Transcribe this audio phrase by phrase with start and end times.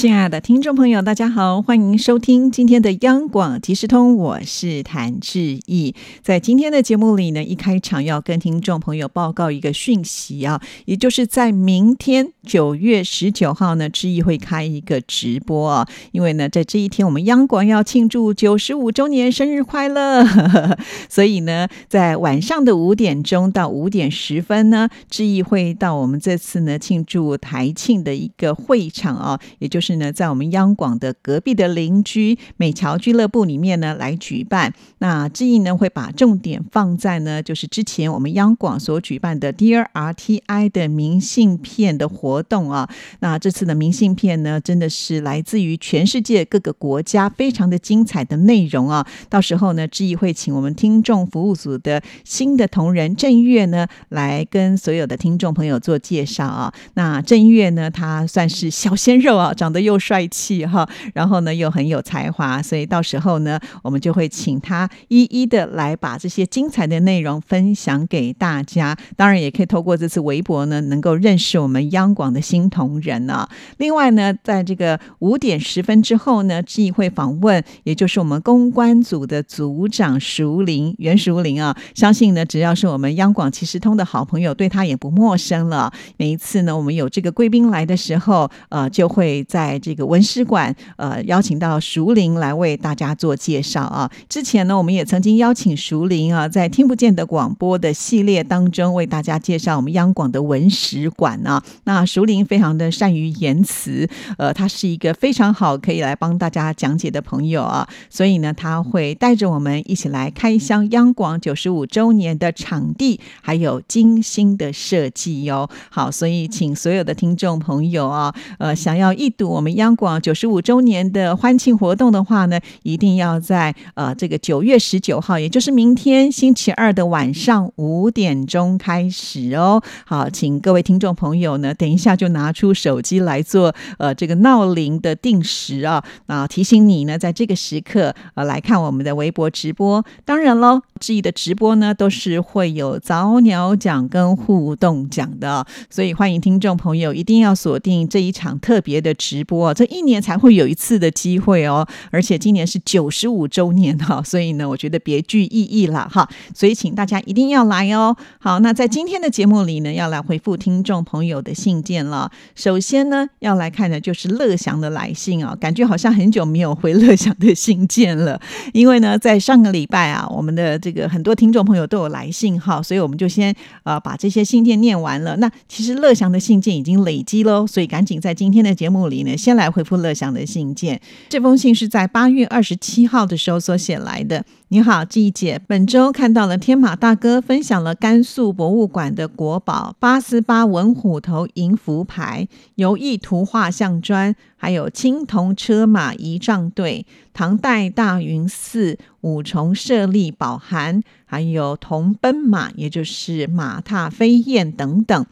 [0.00, 5.94] 亲爱的听众朋友，大家好，欢迎收听今天的央广即时通，我是谭志毅。
[6.22, 20.26] 在今天的节目里呢，一开场要跟听众朋友报告一个讯息啊，也就是在明天九月十九号呢，志毅会开一个直播啊，因为呢，在这一天我们央广要庆祝九十五周年生日快乐，
[21.10, 29.89] 所以呢，在晚上的五点钟到五点十分呢，志毅会到我们这次呢庆祝台庆的一个会场啊，也就是。
[29.90, 34.72] 是呢，在我们央广的隔壁的邻居美桥俱乐部里面呢来举办。
[34.98, 42.88] 那志毅呢会把重点放在呢，就是之前我们央广所举办的 Dear RTI 的明信片的活动啊。
[43.18, 49.04] 那这次的明信片呢，真的是来自于全世界各个国家，非常的精彩的内容啊。
[49.28, 56.72] 到时候呢，志毅会请我们听众服务组的新的同仁郑月呢，来跟所有的听众朋友做介绍啊。
[56.94, 59.79] 那郑月呢，他算是小鲜肉啊，长得。
[59.80, 68.96] 又帅气哈，然后呢又很有才华，所以到时候呢，我们就会请他一一的来把这些精彩的内容分享给大家。
[69.16, 73.48] 当然，也可以透过这次微博呢，能够认识我们央广的新同仁啊。
[73.78, 81.76] 另外呢，在这个五点十分之后呢，志毅会访问，也就是我们公关组的组长熟林袁熟林啊。
[81.94, 85.92] 相信呢，只要是我们央广其实通的好朋友，对他也不陌生了。
[86.16, 94.10] 每一次呢，我们有这个贵宾来的时候，呃，就会在在这个文史馆，呃，邀请到熟林来为大家做介绍啊。
[94.28, 101.62] 之前呢，我们也曾经邀请熟林啊，在听不见的广播的系列当中，为大家介绍我们央广的文史馆啊。
[101.84, 107.88] 那熟林非常的善于言辞，呃，他是一个非常好可以来帮大家讲解的朋友啊。
[108.08, 115.70] 所以呢，他会带着我们一起来开箱央广九十五周年的场地，还有精心的设计哟。
[115.90, 119.59] 好，所以请所有的听众朋友啊，呃，想要一睹。
[119.60, 129.82] 我们央广九十五周年的欢庆活动的话呢，一定要在呃这个九月十九号，也就是明天星期二的晚上五点钟开始哦。
[130.06, 140.02] 好，请各位听众朋友呢，等一下就拿出手机来做呃这个闹铃的定时啊啊，提醒你呢，在这个时刻呃来看我们的微博直播。
[140.24, 149.40] 当然喽，志毅的直播呢都是会有早鸟奖跟互动奖的，所以欢迎听众朋友一定要锁定这一场特别的直。
[149.44, 158.14] 播这一年才会有一次的机会哦，而且今年是九十五周年哈，所以呢，我觉得别具意义了哈，所以请大家一定要来哦。
[158.38, 162.30] 好，那在今天的节目里呢，要来回复听众朋友的信件了。
[162.54, 168.38] 首先呢，要来看的就是乐祥的来信啊，感觉好像很久没有回乐祥的信件了，
[168.74, 175.36] 因为呢，在上个礼拜啊，我们的这这个很多听众朋友都有来信哈，所以我们就先呃把这些信件念完了。
[175.36, 179.36] 那其实乐祥的信件已经累积喽，所以赶紧在今天的节目里呢。
[179.36, 184.44] 先来回复乐祥的信件，这封信是在八月二十七号的时候所写来的。
[184.72, 192.46] 你好，季姐，本周看到了天马大哥分享了甘肃博物馆的国宝八四八文虎头银符牌、
[192.76, 205.24] 游艺图画像砖，还有青铜车马仪仗队、唐代大云寺五重舍利宝函，还有铜奔马，也就是马踏飞燕等等，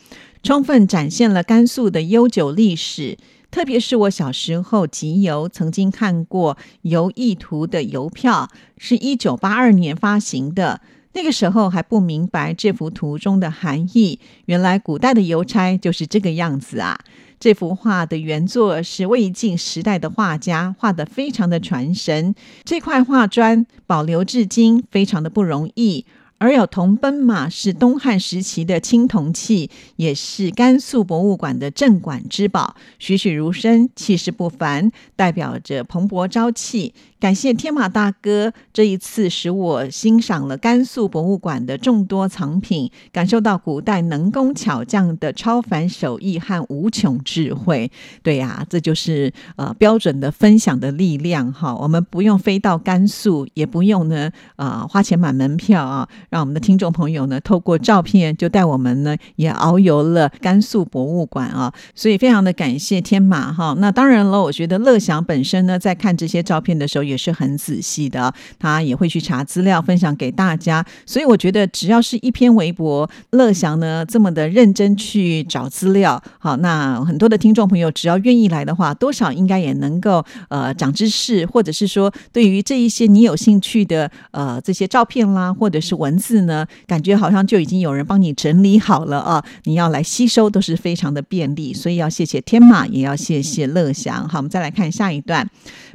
[0.42, 3.18] 充分展现了甘肃的悠久历史。
[3.50, 10.80] 特别是我小时候集邮，曾经看过邮意图的邮票，是一九八二年发行的。
[11.18, 16.96] 那个时候还不明白这幅图中的含义，原来古代的邮差就是这个样子啊！
[17.40, 22.36] 这幅画的原作是魏晋时代的画家画的，非常的传神。
[22.62, 26.06] 这块画砖保留至今，非常的不容易。
[26.40, 36.94] 而有铜奔马是东汉时期的青铜器，也是甘肃博物馆的镇馆之宝，栩栩如生，气势不凡，代表着蓬勃朝气。
[37.20, 47.90] 感谢天马大哥这一次使我欣赏了甘肃博物馆的众多藏品，感受到古代能工巧匠的超凡手艺和无穷智慧。
[48.22, 51.74] 对呀，这就是呃标准的分享的力量哈。
[51.74, 61.74] 我们不用飞到甘肃，也不用呢啊花钱买门票啊，让我们的听众朋友呢透过照片就带我们呢也遨游了甘肃博物馆啊。
[61.96, 63.74] 所以非常的感谢天马哈。
[63.78, 67.07] 那当然了，我觉得乐享本身呢在看这些照片的时候。
[67.08, 70.84] 也是很仔细的，他也会去查资料分享给大家。
[71.06, 94.28] 所以我觉得只要是一篇微博，乐祥呢这么的认真去找资料，好，那很多的听众朋友只要愿意来的话，多少应该也能够呃长知识，或者是说对于这一些你有兴趣的呃这些照片啦，或者是文字呢，感觉好像就已经有人帮你整理好了啊，你要来吸收都是非常的便利，所以要谢谢天马，也要谢谢乐祥。
[94.28, 95.48] 好，我们再来看下一段。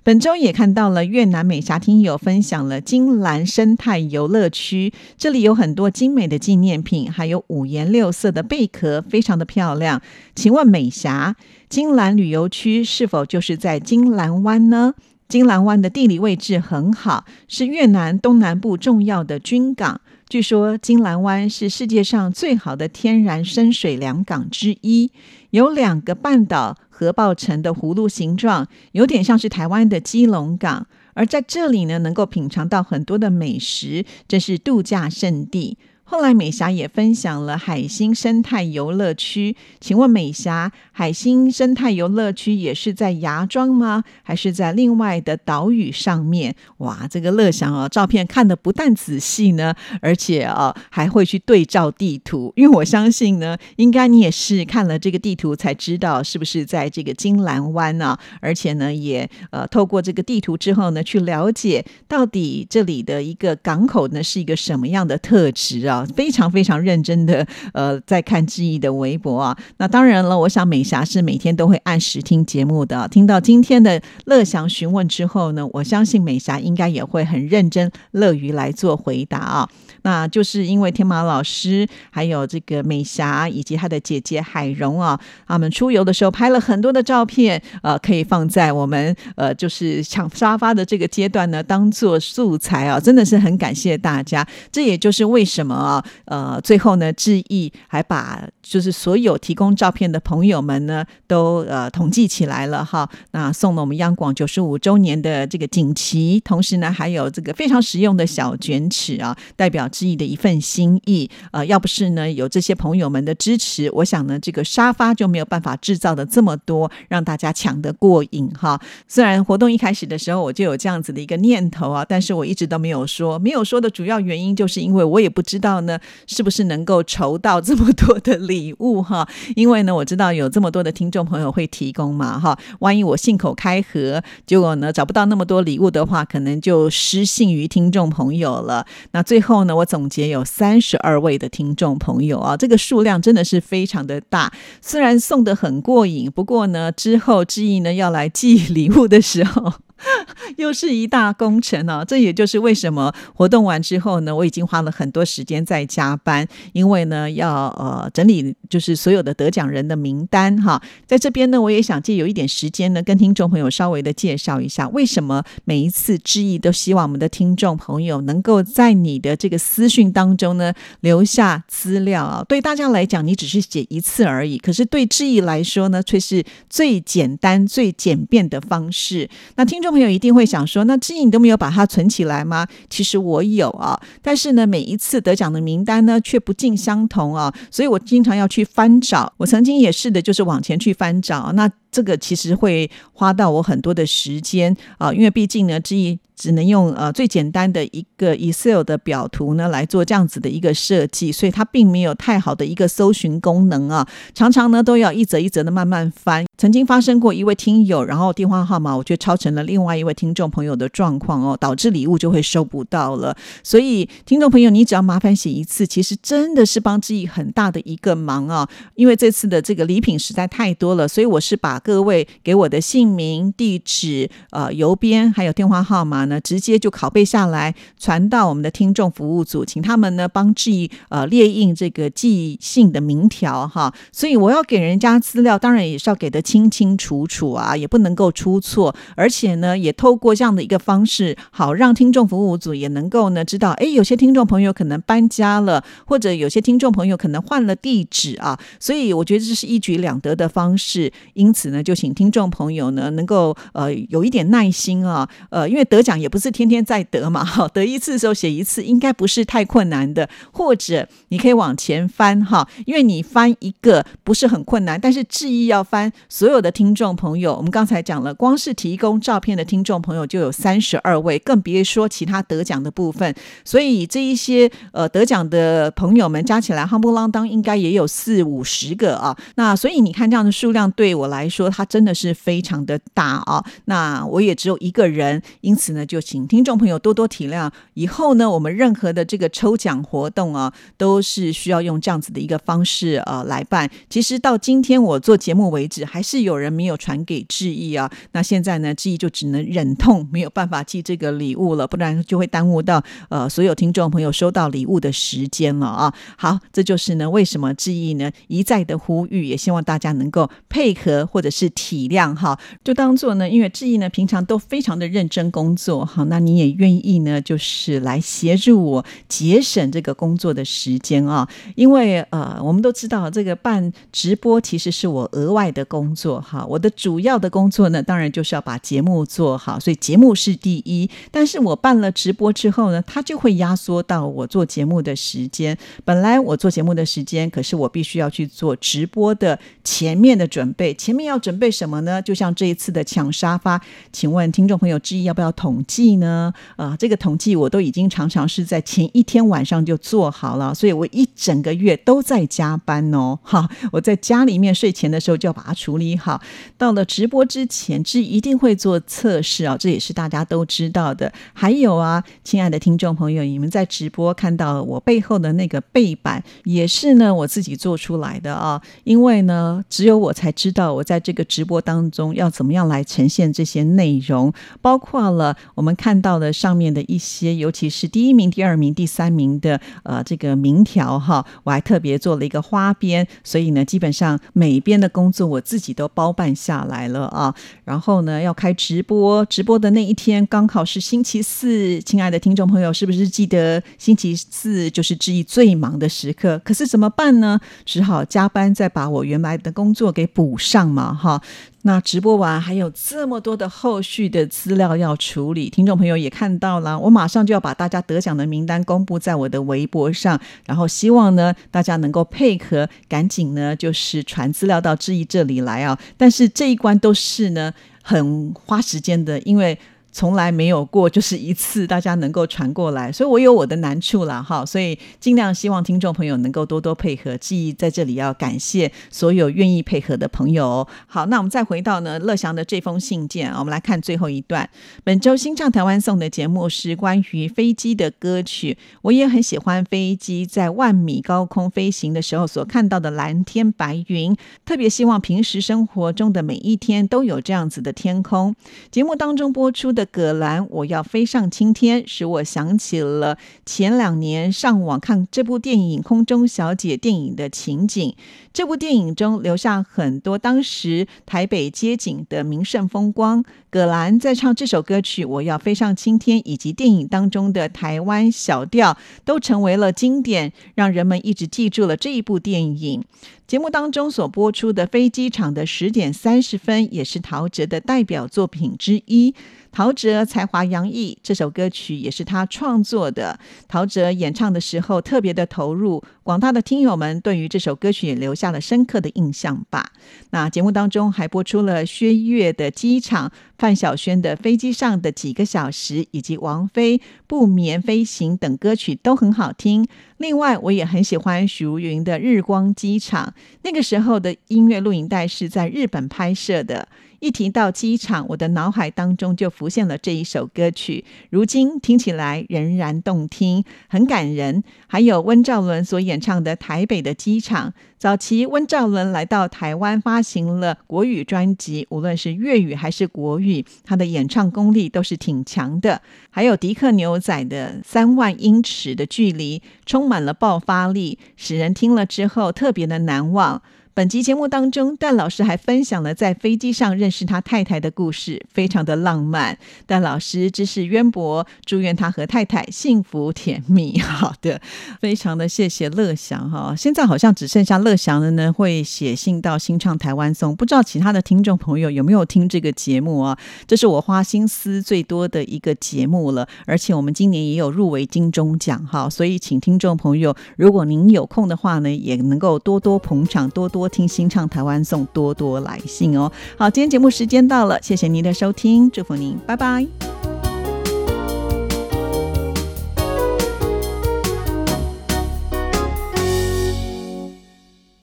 [0.04, 10.02] 本周也看到了越南美霞听友分享了金兰生态游乐区，这里有很多精美的纪念品，还有五颜六色的贝壳，非常的漂亮。
[10.36, 11.36] 请问美霞，
[11.70, 14.94] 金兰旅游区是否就是在金兰湾呢？
[15.30, 20.02] 金兰湾的地理位置很好，是越南东南部重要的军港。
[20.30, 25.12] 据说金兰湾是世界上最好的天然深水良港之一，
[25.54, 30.88] 有两个半岛合抱成的葫芦形状，有点像是台湾的基隆港。
[31.14, 35.78] 而在这里呢，能够品尝到很多的美食，这是度假胜地。
[36.14, 44.04] 后来美霞也分享了海星生态游乐区，请问美霞，海星生态游乐区也是在芽庄吗？
[44.22, 46.56] 还是在另外的岛屿上面？
[46.78, 58.20] 哇，这个乐享哦，照片看的不但仔细呢，而且哦还会去对照地图，因为我相信呢，应该你也是看了这个地图才知道是不是在这个金兰湾啊？
[58.40, 66.03] 而且呢，也呃透过这个地图之后呢，去了解到底这里的一个港口呢是一个什么样的特质啊？
[66.08, 69.58] 非常非常认真的，呃，在看志毅的微博啊。
[69.78, 73.08] 那当然了，我想美霞是每天都会按时听节目的。
[73.10, 79.70] 听到今天的乐祥询问之后呢，我相信美霞应该也会很认真、乐于来做回答啊。
[80.02, 93.00] 那就是因为天马老师还有这个美霞以及她的姐姐海蓉啊，他们出游的时候拍了很多的照片，呃，可以放在我们呃就是抢沙发的这个阶段呢，当做素材啊。
[93.00, 103.08] 真的是很感谢大家，这也就是为什么啊，呃，最后呢，志毅还把就是所有提供照片的朋友们呢，都呃统计起来了哈。
[103.32, 109.84] 那送了我们央广九十五周年的这个锦旗，同时呢，还有这个非常实用的小卷尺啊，代表。
[109.94, 118.82] 之意的一份心意，呃，要不是呢有这些朋友们的支持，我想呢这个沙发就没有办法制造的这么多，让大家抢得过瘾哈。
[119.08, 125.98] 虽然活动一开始的时候我就有这样子的一个念头啊，但是我一直都没有说，没有说的主要原因就是因为我也不知道呢
[126.28, 129.26] 是不是能够筹到这么多的礼物哈。
[129.56, 138.86] 因为呢我知道有这么多的听众朋友会提供嘛哈，万一我信口开河，结果呢找不到那么多礼物的话，可能就失信于听众朋友了。
[139.12, 139.86] 那最后呢我。
[139.94, 144.52] 总结有三十二位的听众朋友啊，这个数量真的是非常的大。
[144.82, 149.72] 虽然送的很过瘾，不过呢，之后志毅呢要来寄礼物的时候。
[150.58, 152.04] 又是一大工程啊！
[152.04, 160.82] 这也就是为什么活动完之后呢，我已经花了很多时间在加班，因为呢要呃整理就是所有的得奖人的名单哈。
[161.08, 172.44] 在这边呢，我也想借有一点时间呢，跟听众朋友稍微的介绍一下，为什么每一次致意都希望我们的听众朋友能够在你的这个私讯当中呢留下资料啊。
[172.50, 179.30] 对大家来讲，你只是写一次而已，可是对致意来说呢，却是最简单、最简便的方式。
[179.56, 179.93] 那听众。
[179.94, 182.68] 朋友一定会想说，那志毅你都没有把它存起来吗？
[182.90, 189.32] 其实我有啊，但是呢，每一次得奖的名单呢却不尽相同啊，所以我经常要去翻找。
[189.38, 196.20] 我曾经也试的就是往前去翻找，那这个其实会花到我很多的时间啊，因为毕竟呢，志毅。
[196.36, 206.44] 只能用呃最简单的一个 Excel 的表图呢来做这样子的一个设计，所以它并没有太好的一个搜寻功能啊，常常呢都要一则一则的慢慢翻。
[206.58, 213.38] 曾经发生过一位听友，然后电话号码我却抄成了另外一位听众朋友的状况哦，导致礼物就会收不到了。
[213.64, 218.68] 所以听众朋友，你只要麻烦写一次，其实真的是帮自己很大的一个忙啊。
[218.96, 226.24] 因为这次的这个礼品实在太多了，所以我是把各位给我的姓名、地址、呃邮编还有电话号码。
[226.26, 233.94] 呢，直接就拷贝下来，传到我们的听众服务组，请他们呢帮寄呃列印这个寄信的名条哈。
[234.14, 238.96] 所以我要给人家资料，当然也是要给的清清楚楚啊，也不能够出错。
[239.18, 248.58] 而且呢，也透过这样的一个方式，好让听众服务组也能够呢知道，哎，有些听众朋友可能搬家了，或者有些听众朋友可能换了地址啊。
[248.80, 251.12] 所以我觉得这是一举两得的方式。
[251.34, 273.34] 因此呢，就请听众朋友呢能够呃有一点耐心啊，呃，因为得奖也不是天天在得嘛，哈，得一次的时候写一次，应该不是太困难的，或者你可以往前翻哈，因为你翻一个不是很困难，但是质疑要翻所有的听众朋友，我们刚才讲了，光是提供照片的听众朋友就有三十二位，更别说其他得奖的部分，
[273.66, 293.90] 所以这一些呃得奖的朋友们加起来，夯不啷当应该也有四五十个啊，那所以你看这样的数量对我来说，说它真的是非常的大啊，那我也只有一个人，因此呢，就请听众朋友多多体谅，以后呢，我们任何的这个抽奖活动啊，都是需要用这样子的一个方式呃来办。
[294.10, 306.14] 其实到今天我做节目为止，还是有人没有传给志毅啊，那现在呢，志毅就只能忍痛没有办法寄这个礼物了，不然就会耽误到呃所有听众朋友收到礼物的时间了啊。
[306.38, 331.08] 好，这就是呢为什么志毅呢一再的呼吁，也希望大家能够配合或者是体谅哈，就当做呢，因为志毅呢平常都非常的认真工作，好，那你也愿意呢，就是来协助我节省这个工作的时间啊，因为呃我们都知道这个办直播其实是我额外的工作哈，我的主要的工作呢，当然就是要把节目做好，所以节目是第一。
[331.32, 335.78] 但是我办了直播之后呢，它就会压缩到我做节目的时间。
[336.04, 340.94] 本来我做节目的时间，可是我必须要去做直播的前面的准备。
[340.94, 342.22] 前面要要准备什么呢？
[342.22, 346.54] 就像这一次的抢沙发，请问听众朋友之一要不要统计呢？
[346.76, 353.40] 啊，这个统计我都已经常常是在前一天晚上就做好了，所以我一整个月都在加班哦。
[353.44, 356.40] 哈，我在家里面睡前的时候就要把它处理好。
[356.78, 361.32] 到了直播之前，之一定会做测试啊，这也是大家都知道的。
[361.54, 368.80] 还有啊，亲爱的听众朋友，你们在直播看到我背后的那个背板，也是呢我自己做出来的啊。
[369.04, 387.56] 因为呢，只有我才知道我在这个直播当中要怎么样来呈现这些内容，包括了我们看到的上面的一些，尤其是第一名、第二名、第三名的呃这个名条哈，我还特别做了一个花边，所以呢，基本上每边的工作我自己都包办下来了啊。
[387.86, 396.60] 然后呢，要开直播，直播的那一天刚好是星期四，亲爱的听众朋友，是不是记得星期四就是志毅最忙的时刻？
[396.66, 397.60] 可是怎么办呢？
[397.86, 401.42] 只好加班再把我原来的工作给补上嘛，哈。
[401.84, 416.00] 那直播完还有这么多的后续的资料要处理，听众朋友也看到了，我马上就要把大家得奖的名单公布在我的微博上，然后希望呢大家能够配合，赶紧呢就是传资料到志毅这里来啊。
[416.16, 419.78] 但是这一关都是呢很花时间的，因为。
[420.14, 427.36] 从来没有过，就是一次大家能够传过来，所以我有我的难处了哈，所以尽量希望听众朋友能够多多配合。
[427.38, 430.88] 记忆在这里要感谢所有愿意配合的朋友。
[431.08, 434.70] 好，那我们再回到呢乐祥的这封信件，我们来看最后一段。
[435.04, 448.56] 本周新唱台湾送的节目是关于飞机的歌曲，我也很喜欢飞机在万米高空飞行的时候所看到的蓝天白云，特别希望平时生活中的每一天都有这样子的天空。
[448.92, 450.03] 节目当中播出的。
[450.06, 458.16] 葛兰，我要飞上青天，使我想起了前两年上网看这部电影《空中小姐》电影的情景。
[458.54, 463.44] 这部电影中留下很多当时台北街景的名胜风光。
[463.72, 468.96] 葛兰在唱这首歌曲《我要飞上青天》，以及电影当中的台湾小调，
[469.26, 473.04] 都成为了经典，让人们一直记住了这一部电影。
[473.48, 479.34] 节目当中所播出的飞机场的十点三十分，也是陶喆的代表作品之一。
[479.72, 483.40] 陶喆才华洋溢，这首歌曲也是他创作的。
[483.68, 489.92] 陶喆演唱的时候特别的投入，广大的听友们对于这首歌曲也留下了深刻的印象吧。
[490.32, 499.86] 那节目当中还播出了薛岳的机场、范晓萱的飞机上的几个小时，以及王菲不眠飞行等歌曲都很好听。
[500.18, 506.88] 另外，我也很喜欢许茹芸的日光机场，那个时候的音乐录影带是在日本拍摄的。
[507.24, 514.62] 一提到机场，我的脑海当中就浮现了这一首歌曲，如今听起来仍然动听，很感人。
[514.88, 517.70] 还有温兆伦所演唱的《台北的机场》。
[517.98, 526.02] 早期温兆伦来到台湾发行了国语专辑，无论是粤语还是国语，他的演唱功力都是挺强的。
[526.30, 533.62] 还有迪克牛仔的《三万英尺的距离》，充满了爆发力，使人听了之后特别的难忘。
[533.96, 539.56] 本集节目当中，戴老师还分享了在飞机上认识他太太的故事，非常的浪漫。
[539.86, 544.00] 戴老师知识渊博，祝愿他和太太幸福甜蜜。
[544.00, 544.60] 好的，
[545.00, 546.74] 非常的谢谢乐祥哈。
[546.76, 553.38] 现在好像只剩下乐乐祥的呢会写信到新唱台湾颂，不知道其他的听众朋友有没有听这个节目啊？
[553.68, 566.32] 这是我花心思最多的一个节目了，而且我们今年也有入围金钟奖哈，所以请听众朋友，如果您有空的话呢，也能够多多捧场，多多多听新唱台湾颂，多多来信哦。
[566.58, 570.33] 好，今天节目时间到了，谢谢您的收听，祝福您，拜拜。